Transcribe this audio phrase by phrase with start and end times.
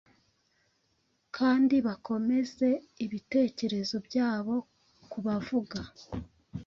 [1.35, 2.67] kandi bakomeze
[3.05, 4.55] ibitekerezo byabo
[5.11, 5.79] kubavuga